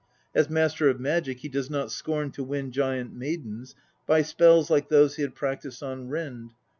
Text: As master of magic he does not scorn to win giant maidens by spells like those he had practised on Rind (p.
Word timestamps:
As 0.33 0.49
master 0.49 0.89
of 0.89 0.99
magic 0.99 1.41
he 1.41 1.47
does 1.47 1.69
not 1.69 1.91
scorn 1.91 2.31
to 2.31 2.43
win 2.43 2.71
giant 2.71 3.13
maidens 3.13 3.75
by 4.07 4.23
spells 4.23 4.71
like 4.71 4.89
those 4.89 5.17
he 5.17 5.21
had 5.21 5.35
practised 5.35 5.83
on 5.83 6.07
Rind 6.09 6.49
(p. 6.49 6.55